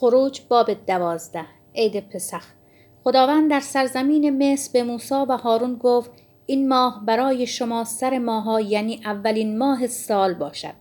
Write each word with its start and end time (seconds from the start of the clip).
خروج 0.00 0.40
باب 0.48 0.86
دوازده. 0.86 1.44
عید 1.74 2.08
پسخ. 2.08 2.44
خداوند 3.04 3.50
در 3.50 3.60
سرزمین 3.60 4.52
مصر 4.52 4.70
به 4.72 4.82
موسی 4.82 5.14
و 5.14 5.36
هارون 5.36 5.74
گفت 5.74 6.10
این 6.46 6.68
ماه 6.68 7.02
برای 7.06 7.46
شما 7.46 7.84
سر 7.84 8.18
ماها 8.18 8.60
یعنی 8.60 9.00
اولین 9.04 9.58
ماه 9.58 9.86
سال 9.86 10.34
باشد. 10.34 10.74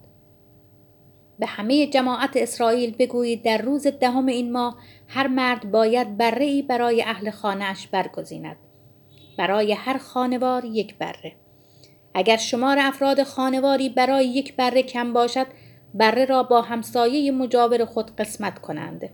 به 1.39 1.45
همه 1.45 1.87
جماعت 1.87 2.29
اسرائیل 2.35 2.95
بگویید 2.99 3.43
در 3.43 3.57
روز 3.57 3.87
دهم 3.87 4.25
این 4.25 4.51
ماه 4.51 4.77
هر 5.07 5.27
مرد 5.27 5.71
باید 5.71 6.17
بره 6.17 6.45
ای 6.45 6.61
برای 6.61 7.03
اهل 7.03 7.29
خانهاش 7.29 7.87
برگزیند. 7.87 8.57
برای 9.37 9.73
هر 9.73 9.97
خانوار 9.97 10.65
یک 10.65 10.97
بره. 10.97 11.35
اگر 12.13 12.37
شمار 12.37 12.77
افراد 12.79 13.23
خانواری 13.23 13.89
برای 13.89 14.27
یک 14.27 14.55
بره 14.55 14.83
کم 14.83 15.13
باشد 15.13 15.47
بره 15.93 16.25
را 16.25 16.43
با 16.43 16.61
همسایه 16.61 17.31
مجاور 17.31 17.85
خود 17.85 18.15
قسمت 18.15 18.59
کنند 18.59 19.09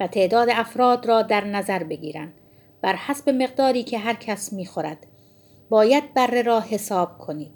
و 0.00 0.06
تعداد 0.06 0.48
افراد 0.50 1.06
را 1.06 1.22
در 1.22 1.44
نظر 1.44 1.84
بگیرند 1.84 2.32
بر 2.80 2.96
حسب 2.96 3.30
مقداری 3.30 3.82
که 3.82 3.98
هر 3.98 4.14
کس 4.14 4.52
می‌خورد. 4.52 5.06
باید 5.68 6.14
بره 6.14 6.42
را 6.42 6.60
حساب 6.60 7.18
کنید. 7.18 7.52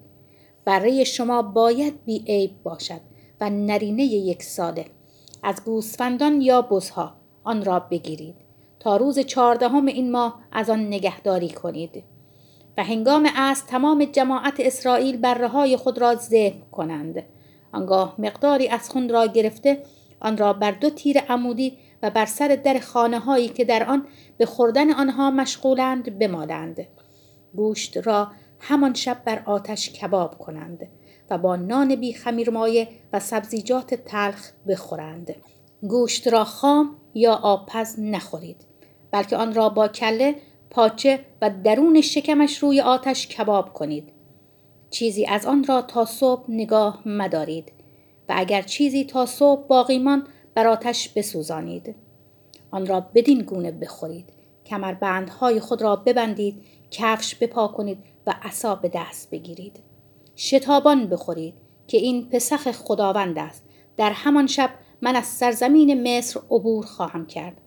بره 0.64 1.04
شما 1.04 1.42
باید 1.42 2.04
بی 2.04 2.24
عیب 2.26 2.62
باشد 2.62 3.00
و 3.40 3.50
نرینه 3.50 4.02
یک 4.02 4.42
ساله. 4.42 4.84
از 5.42 5.64
گوسفندان 5.64 6.40
یا 6.40 6.62
بزها 6.62 7.14
آن 7.44 7.64
را 7.64 7.80
بگیرید. 7.80 8.34
تا 8.80 8.96
روز 8.96 9.18
چهاردهم 9.18 9.86
این 9.86 10.10
ماه 10.10 10.40
از 10.52 10.70
آن 10.70 10.86
نگهداری 10.86 11.48
کنید. 11.48 12.04
و 12.76 12.84
هنگام 12.84 13.28
از 13.36 13.66
تمام 13.66 14.04
جماعت 14.04 14.54
اسرائیل 14.58 15.16
بره 15.16 15.48
های 15.48 15.76
خود 15.76 15.98
را 15.98 16.14
ذبح 16.14 16.70
کنند. 16.72 17.22
آنگاه 17.72 18.14
مقداری 18.18 18.68
از 18.68 18.90
خون 18.90 19.08
را 19.08 19.26
گرفته 19.26 19.82
آن 20.20 20.36
را 20.36 20.52
بر 20.52 20.70
دو 20.70 20.90
تیر 20.90 21.18
عمودی 21.18 21.78
و 22.02 22.10
بر 22.10 22.26
سر 22.26 22.48
در 22.64 22.78
خانه 22.78 23.18
هایی 23.18 23.48
که 23.48 23.64
در 23.64 23.84
آن 23.84 24.06
به 24.38 24.46
خوردن 24.46 24.90
آنها 24.90 25.30
مشغولند 25.30 26.18
بمالند. 26.18 26.86
گوشت 27.54 27.96
را 27.96 28.28
همان 28.60 28.94
شب 28.94 29.22
بر 29.24 29.42
آتش 29.46 29.90
کباب 29.92 30.38
کنند 30.38 30.88
و 31.30 31.38
با 31.38 31.56
نان 31.56 31.96
بی 31.96 32.12
خمیرمایه 32.12 32.88
و 33.12 33.20
سبزیجات 33.20 33.94
تلخ 33.94 34.50
بخورند. 34.68 35.34
گوشت 35.82 36.28
را 36.28 36.44
خام 36.44 36.96
یا 37.14 37.34
آبپز 37.34 37.94
نخورید 37.98 38.56
بلکه 39.10 39.36
آن 39.36 39.54
را 39.54 39.68
با 39.68 39.88
کله 39.88 40.36
پاچه 40.70 41.20
و 41.42 41.50
درون 41.64 42.00
شکمش 42.00 42.58
روی 42.58 42.80
آتش 42.80 43.28
کباب 43.28 43.72
کنید. 43.72 44.12
چیزی 44.90 45.26
از 45.26 45.46
آن 45.46 45.64
را 45.64 45.82
تا 45.82 46.04
صبح 46.04 46.44
نگاه 46.48 47.02
مدارید 47.06 47.72
و 48.28 48.32
اگر 48.36 48.62
چیزی 48.62 49.04
تا 49.04 49.26
صبح 49.26 49.66
باقیمان 49.66 50.26
بر 50.54 50.66
آتش 50.66 51.08
بسوزانید. 51.08 51.94
آن 52.70 52.86
را 52.86 53.00
بدین 53.00 53.42
گونه 53.42 53.70
بخورید. 53.70 54.28
کمربندهای 54.66 55.60
خود 55.60 55.82
را 55.82 55.96
ببندید 55.96 56.64
کفش 56.90 57.34
بپا 57.34 57.68
کنید 57.68 57.98
و 58.26 58.34
عصا 58.42 58.74
به 58.74 58.90
دست 58.94 59.30
بگیرید. 59.30 59.80
شتابان 60.36 61.06
بخورید 61.06 61.54
که 61.86 61.98
این 61.98 62.28
پسخ 62.28 62.72
خداوند 62.72 63.38
است. 63.38 63.64
در 63.96 64.10
همان 64.10 64.46
شب 64.46 64.70
من 65.02 65.16
از 65.16 65.26
سرزمین 65.26 66.18
مصر 66.18 66.40
عبور 66.50 66.86
خواهم 66.86 67.26
کرد 67.26 67.60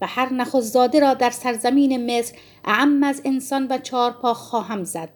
و 0.00 0.06
هر 0.06 0.32
نخستزاده 0.32 1.00
را 1.00 1.14
در 1.14 1.30
سرزمین 1.30 2.18
مصر 2.18 2.36
اعم 2.64 3.02
از 3.02 3.22
انسان 3.24 3.66
و 3.70 3.78
چارپا 3.78 4.34
خواهم 4.34 4.84
زد. 4.84 5.08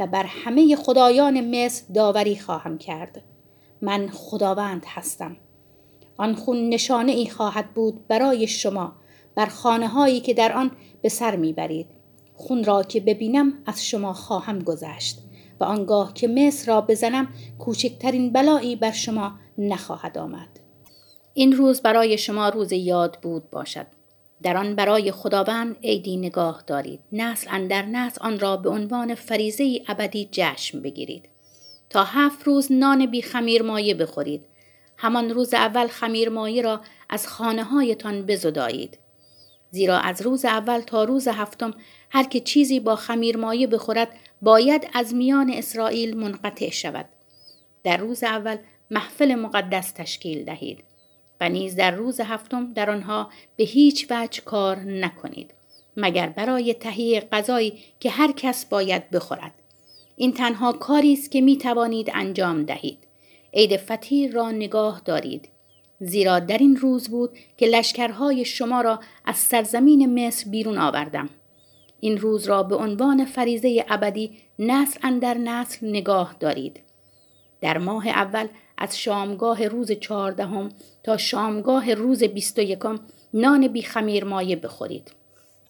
و 0.00 0.06
بر 0.06 0.24
همه 0.26 0.76
خدایان 0.76 1.64
مصر 1.64 1.84
داوری 1.94 2.38
خواهم 2.38 2.78
کرد. 2.78 3.22
من 3.82 4.08
خداوند 4.08 4.84
هستم. 4.86 5.36
آن 6.16 6.34
خون 6.34 6.68
نشانه 6.68 7.12
ای 7.12 7.26
خواهد 7.26 7.74
بود 7.74 8.06
برای 8.08 8.46
شما 8.46 8.92
بر 9.34 9.46
خانه 9.46 9.88
هایی 9.88 10.20
که 10.20 10.34
در 10.34 10.52
آن 10.52 10.70
به 11.02 11.08
سر 11.08 11.36
می‌برید. 11.36 11.86
خون 12.34 12.64
را 12.64 12.82
که 12.82 13.00
ببینم 13.00 13.52
از 13.66 13.86
شما 13.86 14.12
خواهم 14.12 14.58
گذشت 14.58 15.18
و 15.60 15.64
آنگاه 15.64 16.14
که 16.14 16.28
مصر 16.28 16.72
را 16.72 16.80
بزنم 16.80 17.28
کوچکترین 17.58 18.32
بلایی 18.32 18.76
بر 18.76 18.90
شما 18.90 19.32
نخواهد 19.58 20.18
آمد. 20.18 20.60
این 21.34 21.52
روز 21.52 21.80
برای 21.80 22.18
شما 22.18 22.48
روز 22.48 22.72
یاد 22.72 23.18
بود 23.22 23.50
باشد. 23.50 23.86
در 24.42 24.56
آن 24.56 24.74
برای 24.74 25.12
خداوند 25.12 25.76
عیدی 25.84 26.16
نگاه 26.16 26.62
دارید. 26.66 27.00
نسل 27.12 27.46
اندر 27.50 27.82
نسل 27.82 28.20
آن 28.24 28.38
را 28.38 28.56
به 28.56 28.70
عنوان 28.70 29.14
فریزه 29.14 29.82
ابدی 29.88 30.28
جشن 30.32 30.82
بگیرید. 30.82 31.28
تا 31.90 32.04
هفت 32.04 32.42
روز 32.42 32.72
نان 32.72 33.06
بی 33.06 33.22
خمیر 33.22 33.62
مایه 33.62 33.94
بخورید. 33.94 34.44
همان 34.96 35.30
روز 35.30 35.54
اول 35.54 35.86
خمیر 35.86 36.28
مایه 36.28 36.62
را 36.62 36.80
از 37.08 37.26
خانه 37.26 37.64
هایتان 37.64 38.26
بزدایید. 38.26 38.98
زیرا 39.70 39.98
از 39.98 40.22
روز 40.22 40.44
اول 40.44 40.80
تا 40.80 41.04
روز 41.04 41.28
هفتم 41.28 41.74
هر 42.10 42.24
که 42.24 42.40
چیزی 42.40 42.80
با 42.80 42.96
خمیر 42.96 43.36
مایه 43.36 43.66
بخورد 43.66 44.08
باید 44.42 44.88
از 44.94 45.14
میان 45.14 45.50
اسرائیل 45.50 46.16
منقطع 46.16 46.70
شود. 46.70 47.06
در 47.84 47.96
روز 47.96 48.24
اول 48.24 48.56
محفل 48.90 49.34
مقدس 49.34 49.90
تشکیل 49.90 50.44
دهید. 50.44 50.84
و 51.40 51.48
نیز 51.48 51.76
در 51.76 51.90
روز 51.90 52.20
هفتم 52.20 52.72
در 52.72 52.90
آنها 52.90 53.30
به 53.56 53.64
هیچ 53.64 54.06
وجه 54.10 54.42
کار 54.42 54.78
نکنید 54.78 55.54
مگر 55.96 56.28
برای 56.28 56.74
تهیه 56.74 57.20
غذایی 57.20 57.78
که 58.00 58.10
هر 58.10 58.32
کس 58.32 58.66
باید 58.66 59.10
بخورد. 59.10 59.52
این 60.16 60.32
تنها 60.32 60.72
کاری 60.72 61.12
است 61.12 61.30
که 61.30 61.40
می 61.40 61.56
توانید 61.56 62.10
انجام 62.14 62.62
دهید. 62.64 62.98
عید 63.54 63.76
فطیر 63.76 64.32
را 64.32 64.50
نگاه 64.50 65.02
دارید. 65.04 65.48
زیرا 66.00 66.38
در 66.38 66.58
این 66.58 66.76
روز 66.76 67.08
بود 67.08 67.38
که 67.56 67.66
لشکرهای 67.66 68.44
شما 68.44 68.80
را 68.80 69.00
از 69.24 69.36
سرزمین 69.36 70.26
مصر 70.26 70.50
بیرون 70.50 70.78
آوردم. 70.78 71.28
این 72.00 72.18
روز 72.18 72.46
را 72.46 72.62
به 72.62 72.76
عنوان 72.76 73.24
فریزه 73.24 73.84
ابدی 73.88 74.38
نسل 74.58 75.00
اندر 75.02 75.38
نسل 75.38 75.88
نگاه 75.88 76.36
دارید. 76.40 76.80
در 77.60 77.78
ماه 77.78 78.08
اول 78.08 78.48
از 78.78 78.98
شامگاه 78.98 79.68
روز 79.68 79.92
چهاردهم 79.92 80.68
تا 81.02 81.16
شامگاه 81.16 81.94
روز 81.94 82.22
بیست 82.22 82.58
و 82.58 82.62
یکم 82.62 82.98
نان 83.34 83.68
بی 83.68 83.82
خمیر 83.82 84.24
مایه 84.24 84.56
بخورید. 84.56 85.12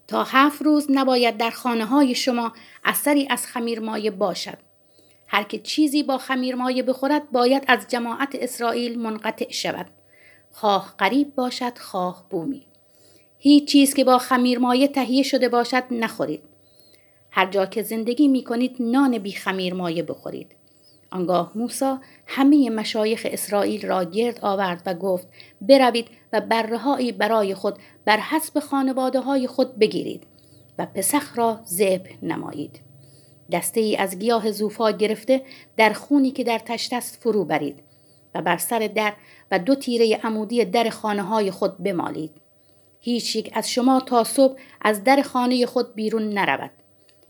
تا 0.09 0.25
هفت 0.25 0.63
روز 0.63 0.87
نباید 0.91 1.37
در 1.37 1.51
خانه 1.51 1.87
های 1.87 2.15
شما 2.15 2.53
اثری 2.85 3.29
از 3.31 3.47
خمیر 3.47 3.81
مایه 3.81 4.11
باشد. 4.11 4.59
هر 5.27 5.43
که 5.43 5.59
چیزی 5.59 6.03
با 6.03 6.19
خمیر 6.19 6.55
مایه 6.55 6.83
بخورد 6.83 7.31
باید 7.31 7.65
از 7.69 7.87
جماعت 7.89 8.29
اسرائیل 8.35 8.99
منقطع 8.99 9.53
شود. 9.53 9.87
خواه 10.51 10.95
قریب 10.99 11.35
باشد 11.35 11.79
خواه 11.79 12.27
بومی. 12.31 12.67
هیچ 13.39 13.69
چیز 13.69 13.95
که 13.95 14.05
با 14.05 14.19
خمیر 14.19 14.59
مایه 14.59 14.89
تهیه 14.89 15.23
شده 15.23 15.49
باشد 15.49 15.85
نخورید. 15.91 16.43
هر 17.31 17.47
جا 17.47 17.67
که 17.67 17.83
زندگی 17.83 18.29
می 18.29 18.45
کنید 18.45 18.77
نان 18.81 19.19
بی 19.19 19.33
خمیر 19.33 19.75
مایه 19.75 20.03
بخورید. 20.03 20.55
آنگاه 21.11 21.53
موسی 21.55 21.95
همه 22.27 22.71
مشایخ 22.71 23.27
اسرائیل 23.31 23.87
را 23.87 24.05
گرد 24.05 24.39
آورد 24.43 24.83
و 24.87 24.95
گفت 24.95 25.29
بروید 25.61 26.09
و 26.33 26.41
برهایی 26.41 27.13
برای 27.13 27.55
خود 27.55 27.79
بر 28.05 28.17
حسب 28.17 28.61
خانواده 28.61 29.21
های 29.21 29.47
خود 29.47 29.79
بگیرید 29.79 30.27
و 30.79 30.87
پسخ 30.87 31.39
را 31.39 31.61
ذبح 31.67 32.11
نمایید. 32.23 32.81
دسته 33.53 33.81
ای 33.81 33.97
از 33.97 34.19
گیاه 34.19 34.53
زوفا 34.53 34.91
گرفته 34.91 35.43
در 35.77 35.93
خونی 35.93 36.31
که 36.31 36.45
در 36.45 36.59
تشت 36.59 36.93
است 36.93 37.17
فرو 37.23 37.45
برید 37.45 37.83
و 38.35 38.43
بر 38.43 38.57
سر 38.57 38.79
در 38.79 39.13
و 39.51 39.59
دو 39.59 39.75
تیره 39.75 40.21
عمودی 40.23 40.65
در 40.65 40.91
خانه 40.91 41.23
های 41.23 41.51
خود 41.51 41.79
بمالید. 41.79 42.31
هیچ 43.01 43.37
یک 43.37 43.51
از 43.55 43.71
شما 43.71 44.01
تا 44.01 44.25
صبح 44.25 44.59
از 44.81 45.05
در 45.05 45.23
خانه 45.23 45.67
خود 45.67 45.95
بیرون 45.95 46.29
نرود. 46.29 46.71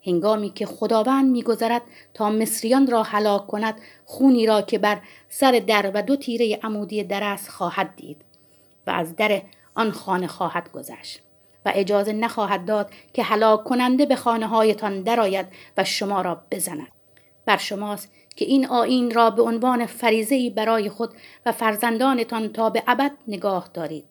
هنگامی 0.07 0.51
که 0.51 0.67
خداوند 0.67 1.31
میگذرد 1.31 1.83
تا 2.15 2.31
مصریان 2.31 2.87
را 2.87 3.03
هلاک 3.03 3.47
کند 3.47 3.81
خونی 4.05 4.47
را 4.47 4.63
که 4.63 4.79
بر 4.79 5.01
سر 5.29 5.63
در 5.67 5.91
و 5.95 6.03
دو 6.03 6.17
تیره 6.17 6.59
عمودی 6.63 7.05
در 7.05 7.25
است 7.25 7.49
خواهد 7.49 7.97
دید 7.97 8.25
و 8.87 8.91
از 8.91 9.17
در 9.17 9.43
آن 9.75 9.91
خانه 9.91 10.27
خواهد 10.27 10.73
گذشت 10.73 11.21
و 11.67 11.73
اجازه 11.75 12.12
نخواهد 12.12 12.65
داد 12.65 12.91
که 13.12 13.23
هلاک 13.23 13.65
کننده 13.65 14.06
به 14.06 14.17
خانه 14.17 14.47
هایتان 14.47 15.03
درآید 15.03 15.47
و 15.77 15.85
شما 15.85 16.23
را 16.23 16.41
بزند. 16.51 16.89
بر 17.47 17.56
شماست 17.56 18.12
که 18.37 18.44
این 18.44 18.67
آین 18.67 19.15
را 19.15 19.31
به 19.31 19.43
عنوان 19.43 19.87
فریزه 19.87 20.51
برای 20.51 20.89
خود 20.89 21.11
و 21.47 21.53
فرزندانتان 21.53 22.49
تا 22.49 22.71
به 22.71 22.83
ابد 22.87 23.12
نگاه 23.29 23.71
دارید. 23.75 24.05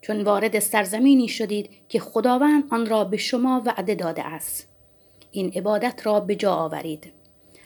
چون 0.00 0.22
وارد 0.22 0.58
سرزمینی 0.58 1.28
شدید 1.28 1.70
که 1.88 2.00
خداوند 2.00 2.64
آن 2.70 2.86
را 2.86 3.04
به 3.04 3.16
شما 3.16 3.62
وعده 3.66 3.94
داده 3.94 4.24
است. 4.24 4.75
این 5.30 5.52
عبادت 5.56 6.00
را 6.04 6.20
به 6.20 6.36
جا 6.36 6.54
آورید. 6.54 7.12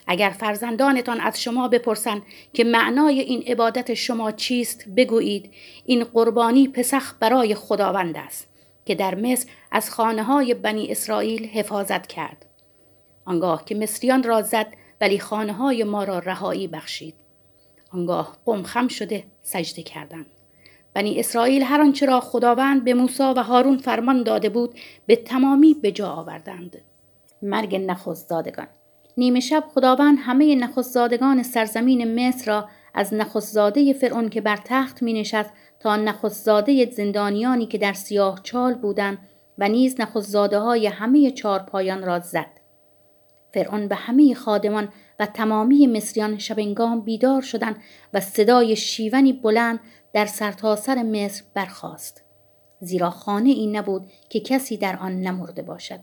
اگر 0.07 0.29
فرزندانتان 0.29 1.19
از 1.19 1.41
شما 1.41 1.67
بپرسند 1.67 2.21
که 2.53 2.63
معنای 2.63 3.19
این 3.19 3.43
عبادت 3.47 3.93
شما 3.93 4.31
چیست 4.31 4.89
بگویید 4.97 5.51
این 5.85 6.03
قربانی 6.03 6.67
پسخ 6.67 7.13
برای 7.19 7.55
خداوند 7.55 8.17
است 8.17 8.47
که 8.85 8.95
در 8.95 9.15
مصر 9.15 9.49
از 9.71 9.89
خانه 9.89 10.23
های 10.23 10.53
بنی 10.53 10.91
اسرائیل 10.91 11.45
حفاظت 11.45 12.07
کرد. 12.07 12.45
آنگاه 13.25 13.65
که 13.65 13.75
مصریان 13.75 14.23
را 14.23 14.41
زد 14.41 14.67
ولی 15.01 15.19
خانه 15.19 15.53
های 15.53 15.83
ما 15.83 16.03
را 16.03 16.19
رهایی 16.19 16.67
بخشید. 16.67 17.15
آنگاه 17.93 18.37
قم 18.45 18.63
خم 18.63 18.87
شده 18.87 19.23
سجده 19.41 19.83
کردند. 19.83 20.25
بنی 20.93 21.19
اسرائیل 21.19 21.63
هر 21.63 21.81
آنچه 21.81 22.05
را 22.05 22.19
خداوند 22.19 22.83
به 22.83 22.93
موسی 22.93 23.23
و 23.23 23.43
هارون 23.43 23.77
فرمان 23.77 24.23
داده 24.23 24.49
بود 24.49 24.79
به 25.05 25.15
تمامی 25.15 25.73
به 25.73 25.91
جا 25.91 26.09
آوردند. 26.09 26.81
مرگ 27.41 27.75
نخستزادگان 27.75 28.67
نیمه 29.17 29.39
شب 29.39 29.63
خداوند 29.73 30.17
همه 30.21 30.55
نخستزادگان 30.55 31.43
سرزمین 31.43 32.27
مصر 32.27 32.51
را 32.51 32.69
از 32.93 33.13
نخستزاده 33.13 33.93
فرعون 33.93 34.29
که 34.29 34.41
بر 34.41 34.59
تخت 34.65 35.01
می 35.01 35.13
نشست 35.13 35.49
تا 35.79 35.95
نخستزاده 35.95 36.91
زندانیانی 36.91 37.65
که 37.65 37.77
در 37.77 37.93
سیاه 37.93 38.39
چال 38.43 38.73
بودند 38.73 39.17
و 39.57 39.69
نیز 39.69 40.01
نخستزاده 40.01 40.59
های 40.59 40.87
همه 40.87 41.31
چهار 41.31 41.59
پایان 41.59 42.03
را 42.03 42.19
زد. 42.19 42.61
فرعون 43.53 43.87
به 43.87 43.95
همه 43.95 44.33
خادمان 44.33 44.89
و 45.19 45.25
تمامی 45.25 45.87
مصریان 45.87 46.37
شبنگام 46.37 47.01
بیدار 47.01 47.41
شدند 47.41 47.75
و 48.13 48.19
صدای 48.19 48.75
شیونی 48.75 49.33
بلند 49.33 49.79
در 50.13 50.25
سرتاسر 50.25 50.95
سر 50.95 51.03
مصر 51.03 51.43
برخاست. 51.53 52.23
زیرا 52.79 53.09
خانه 53.09 53.49
این 53.49 53.77
نبود 53.77 54.11
که 54.29 54.39
کسی 54.39 54.77
در 54.77 54.95
آن 54.95 55.21
نمرده 55.21 55.61
باشد. 55.61 55.99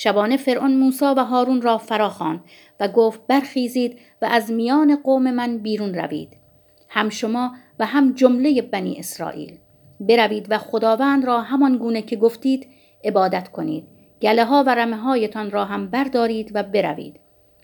شبانه 0.00 0.36
فرعون 0.36 0.76
موسی 0.76 1.04
و 1.04 1.24
هارون 1.24 1.62
را 1.62 1.78
فراخواند 1.78 2.44
و 2.80 2.88
گفت 2.88 3.20
برخیزید 3.26 3.98
و 4.22 4.28
از 4.30 4.50
میان 4.50 4.96
قوم 4.96 5.30
من 5.30 5.58
بیرون 5.58 5.94
روید 5.94 6.36
هم 6.88 7.08
شما 7.08 7.52
و 7.78 7.86
هم 7.86 8.12
جمله 8.12 8.62
بنی 8.62 8.96
اسرائیل. 8.98 9.58
بروید 10.00 10.46
و 10.50 10.58
خداوند 10.58 11.24
را 11.24 11.40
همان 11.40 11.78
گونه 11.78 12.02
که 12.02 12.16
گفتید 12.16 12.66
عبادت 13.04 13.48
کنید. 13.48 13.84
گله 14.22 14.44
ها 14.44 14.64
و 14.66 14.74
رمه 14.74 14.96
هایتان 14.96 15.50
را 15.50 15.64
هم 15.64 15.90
بردارید 15.90 16.50
و 16.54 16.62
بروید. 16.62 17.20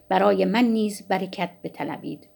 برای 0.09 0.45
من 0.45 0.65
نیز 0.65 1.09
برکت 1.09 1.51
بطلبید. 1.65 2.29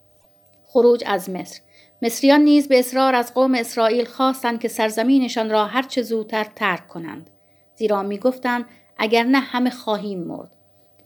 خروج 0.66 1.04
از 1.06 1.30
مصر. 1.30 1.60
مصریان 2.02 2.40
نیز 2.40 2.68
به 2.68 2.78
اصرار 2.78 3.14
از 3.14 3.34
قوم 3.34 3.54
اسرائیل 3.54 4.04
خواستند 4.04 4.60
که 4.60 4.68
سرزمینشان 4.68 5.50
را 5.50 5.64
هرچه 5.64 6.02
زودتر 6.02 6.44
ترک 6.44 6.88
کنند. 6.88 7.30
زیرا 7.74 8.02
می‌گفتند 8.02 8.64
اگر 8.98 9.24
نه 9.24 9.38
همه 9.38 9.70
خواهیم 9.70 10.24
مرد. 10.24 10.56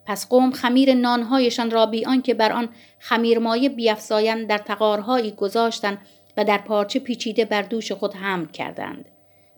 پس 0.07 0.29
قوم 0.29 0.51
خمیر 0.51 0.95
نانهایشان 0.95 1.71
را 1.71 1.87
بی 1.87 2.05
آنکه 2.05 2.35
بر 2.35 2.53
آن 2.53 2.69
خمیرمایه 2.99 3.69
بیافزایند 3.69 4.49
در 4.49 4.59
تقارهایی 4.59 5.31
گذاشتند 5.31 5.99
و 6.37 6.45
در 6.45 6.59
پارچه 6.59 7.01
پیچیده 7.01 7.45
بر 7.45 7.63
دوش 7.63 7.93
خود 7.93 8.15
حمل 8.15 8.47
کردند. 8.47 9.05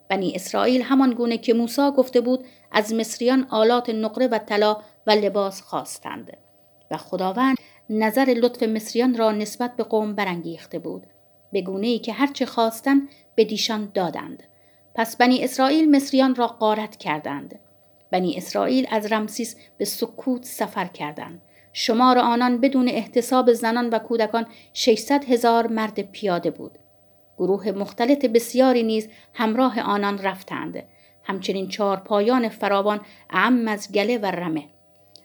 بنی 0.08 0.34
اسرائیل 0.34 0.82
همان 0.82 1.10
گونه 1.10 1.38
که 1.38 1.54
موسی 1.54 1.90
گفته 1.96 2.20
بود 2.20 2.44
از 2.72 2.94
مصریان 2.94 3.46
آلات 3.50 3.90
نقره 3.90 4.26
و 4.26 4.38
طلا 4.38 4.76
و 5.06 5.10
لباس 5.10 5.62
خواستند. 5.62 6.36
و 6.90 6.96
خداوند 6.96 7.56
نظر 7.90 8.24
لطف 8.24 8.62
مصریان 8.62 9.16
را 9.16 9.32
نسبت 9.32 9.76
به 9.76 9.82
قوم 9.82 10.14
برانگیخته 10.14 10.78
بود. 10.78 11.06
به 11.52 11.60
گونه 11.60 11.86
ای 11.86 11.98
که 11.98 12.12
هرچه 12.12 12.46
خواستند 12.46 13.08
به 13.34 13.44
دیشان 13.44 13.90
دادند. 13.94 14.42
پس 14.94 15.16
بنی 15.16 15.44
اسرائیل 15.44 15.96
مصریان 15.96 16.34
را 16.34 16.46
غارت 16.46 16.96
کردند. 16.96 17.60
بنی 18.14 18.36
اسرائیل 18.36 18.86
از 18.90 19.12
رمسیس 19.12 19.56
به 19.78 19.84
سکوت 19.84 20.44
سفر 20.44 20.84
کردند. 20.84 21.42
شمار 21.72 22.18
آنان 22.18 22.60
بدون 22.60 22.88
احتساب 22.88 23.52
زنان 23.52 23.88
و 23.88 23.98
کودکان 23.98 24.46
600 24.72 25.24
هزار 25.24 25.66
مرد 25.66 26.00
پیاده 26.00 26.50
بود. 26.50 26.78
گروه 27.38 27.70
مختلط 27.70 28.26
بسیاری 28.26 28.82
نیز 28.82 29.08
همراه 29.32 29.80
آنان 29.80 30.18
رفتند. 30.18 30.82
همچنین 31.24 31.68
چهار 31.68 31.96
پایان 31.96 32.48
فراوان 32.48 33.00
اعم 33.30 33.68
از 33.68 33.92
گله 33.92 34.18
و 34.18 34.26
رمه. 34.26 34.64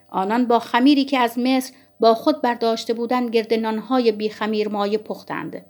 آنان 0.10 0.46
با 0.46 0.60
خمیری 0.60 1.06
که 1.06 1.20
از 1.20 1.40
مصر 1.40 1.74
با 2.00 2.14
خود 2.14 2.42
برداشته 2.42 2.94
بودند 2.94 3.30
گرد 3.30 3.54
نانهای 3.54 4.12
بی 4.12 4.30
خمیر 4.30 4.70
مایه 4.70 4.98
پختند. 4.98 5.66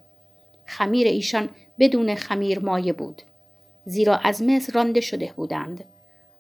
خمیر 0.65 1.07
ایشان 1.07 1.50
بدون 1.80 2.15
خمیر 2.15 2.60
مایه 2.60 2.94
بود. 2.94 3.22
زیرا 3.86 4.18
از 4.18 4.44
مصر 4.44 4.74
رانده 4.74 5.01
شده 5.01 5.33
بودند. 5.36 5.83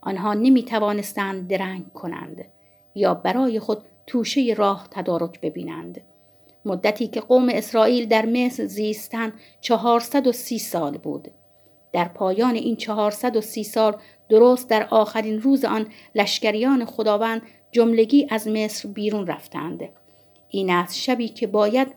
آنها 0.01 0.33
نمی 0.33 0.63
توانستند 0.63 1.47
درنگ 1.47 1.93
کنند 1.93 2.45
یا 2.95 3.13
برای 3.13 3.59
خود 3.59 3.77
توشه 4.07 4.53
راه 4.57 4.87
تدارک 4.91 5.41
ببینند. 5.41 6.01
مدتی 6.65 7.07
که 7.07 7.21
قوم 7.21 7.49
اسرائیل 7.49 8.07
در 8.07 8.25
مصر 8.25 8.65
زیستند 8.65 9.33
چهارصد 9.61 10.27
و 10.27 10.31
سی 10.31 10.59
سال 10.59 10.97
بود. 10.97 11.27
در 11.93 12.07
پایان 12.07 12.55
این 12.55 12.75
چهارصد 12.75 13.35
و 13.35 13.41
سی 13.41 13.63
سال 13.63 13.95
درست 14.29 14.69
در 14.69 14.87
آخرین 14.91 15.41
روز 15.41 15.65
آن 15.65 15.87
لشکریان 16.15 16.85
خداوند 16.85 17.41
جملگی 17.71 18.27
از 18.29 18.47
مصر 18.47 18.89
بیرون 18.89 19.27
رفتند. 19.27 19.89
این 20.49 20.69
است 20.69 20.95
شبی 20.95 21.29
که 21.29 21.47
باید 21.47 21.87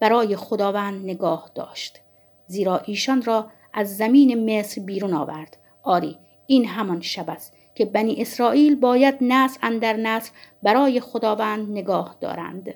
برای 0.00 0.36
خداوند 0.36 1.04
نگاه 1.04 1.50
داشت. 1.54 2.00
زیرا 2.46 2.78
ایشان 2.78 3.22
را 3.22 3.50
از 3.72 3.96
زمین 3.96 4.58
مصر 4.58 4.80
بیرون 4.80 5.14
آورد. 5.14 5.56
آری 5.82 6.18
این 6.46 6.66
همان 6.66 7.00
شب 7.00 7.30
است 7.30 7.56
که 7.74 7.84
بنی 7.84 8.22
اسرائیل 8.22 8.74
باید 8.74 9.14
نسل 9.20 9.58
اندر 9.62 9.96
نسل 9.96 10.30
برای 10.62 11.00
خداوند 11.00 11.70
نگاه 11.70 12.16
دارند. 12.20 12.74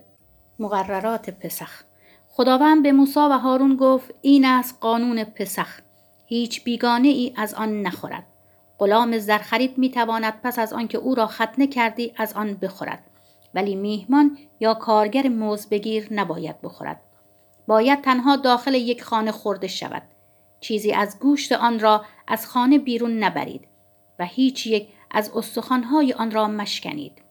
مقررات 0.58 1.30
پسخ. 1.30 1.82
خداوند 2.28 2.82
به 2.82 2.92
موسی 2.92 3.20
و 3.20 3.38
هارون 3.38 3.76
گفت 3.76 4.14
این 4.22 4.44
است 4.44 4.78
قانون 4.80 5.24
پسخ. 5.24 5.80
هیچ 6.26 6.64
بیگانه 6.64 7.08
ای 7.08 7.32
از 7.36 7.54
آن 7.54 7.82
نخورد. 7.82 8.26
غلام 8.78 9.18
زرخرید 9.18 9.78
می 9.78 9.90
تواند 9.90 10.40
پس 10.42 10.58
از 10.58 10.72
آنکه 10.72 10.98
او 10.98 11.14
را 11.14 11.26
ختنه 11.26 11.66
کردی 11.66 12.12
از 12.16 12.32
آن 12.32 12.54
بخورد. 12.54 13.02
ولی 13.54 13.74
میهمان 13.74 14.38
یا 14.60 14.74
کارگر 14.74 15.28
موز 15.28 15.68
بگیر 15.68 16.08
نباید 16.10 16.60
بخورد. 16.62 17.00
باید 17.66 18.00
تنها 18.00 18.36
داخل 18.36 18.74
یک 18.74 19.02
خانه 19.02 19.32
خورده 19.32 19.66
شود. 19.66 20.02
چیزی 20.60 20.92
از 20.92 21.18
گوشت 21.18 21.52
آن 21.52 21.80
را 21.80 22.04
از 22.26 22.46
خانه 22.46 22.78
بیرون 22.78 23.18
نبرید 23.18 23.64
و 24.18 24.24
هیچ 24.24 24.66
یک 24.66 24.88
از 25.10 25.30
استخوانهای 25.34 26.12
آن 26.12 26.30
را 26.30 26.48
مشکنید. 26.48 27.22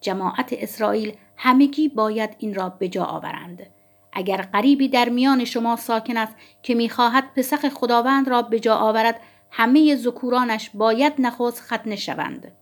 جماعت 0.00 0.48
اسرائیل 0.52 1.12
همگی 1.36 1.88
باید 1.88 2.36
این 2.38 2.54
را 2.54 2.68
به 2.68 2.88
جا 2.88 3.04
آورند. 3.04 3.66
اگر 4.12 4.42
غریبی 4.42 4.88
در 4.88 5.08
میان 5.08 5.44
شما 5.44 5.76
ساکن 5.76 6.16
است 6.16 6.36
که 6.62 6.74
می‌خواهد 6.74 7.34
پسخ 7.34 7.68
خداوند 7.68 8.28
را 8.28 8.42
به 8.42 8.60
جا 8.60 8.76
آورد 8.76 9.20
همه 9.50 9.96
ذکورانش 9.96 10.70
باید 10.74 11.12
نخست 11.18 11.60
ختنه 11.60 11.96
شوند. 11.96 12.52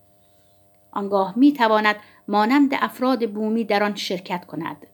آنگاه 0.93 1.39
می‌تواند 1.39 1.97
مانند 2.29 2.71
افراد 2.75 3.31
بومی 3.31 3.65
در 3.65 3.83
آن 3.83 3.95
شرکت 3.95 4.45
کند. 4.47 4.87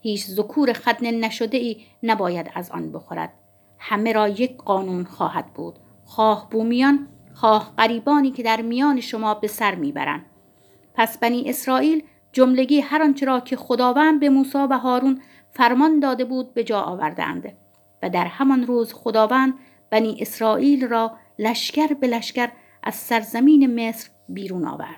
هیچ 0.00 0.24
ذکور 0.24 0.72
ختنه 0.72 1.10
نشده 1.10 1.56
ای 1.56 1.82
نباید 2.02 2.50
از 2.54 2.70
آن 2.70 2.92
بخورد. 2.92 3.32
همه 3.78 4.12
را 4.12 4.28
یک 4.28 4.56
قانون 4.56 5.04
خواهد 5.04 5.46
بود. 5.54 5.74
خواه 6.04 6.50
بومیان 6.50 7.08
خواه 7.34 7.72
قریبانی 7.76 8.30
که 8.30 8.42
در 8.42 8.62
میان 8.62 9.00
شما 9.00 9.34
به 9.34 9.46
سر 9.46 9.74
می‌برند. 9.74 10.24
پس 10.94 11.18
بنی 11.18 11.50
اسرائیل 11.50 12.02
جملگی 12.32 12.80
هر 12.80 13.02
آنچه 13.02 13.26
را 13.26 13.40
که 13.40 13.56
خداوند 13.56 14.20
به 14.20 14.28
موسی 14.28 14.58
و 14.58 14.78
هارون 14.78 15.20
فرمان 15.50 16.00
داده 16.00 16.24
بود 16.24 16.54
به 16.54 16.64
جا 16.64 16.80
آوردند 16.80 17.52
و 18.02 18.10
در 18.10 18.24
همان 18.24 18.66
روز 18.66 18.92
خداوند 18.92 19.54
بنی 19.90 20.16
اسرائیل 20.20 20.88
را 20.88 21.12
لشکر 21.38 21.94
به 21.94 22.06
لشکر 22.06 22.48
از 22.82 22.94
سرزمین 22.94 23.88
مصر 23.88 24.10
بیرون 24.28 24.64
آورد. 24.64 24.94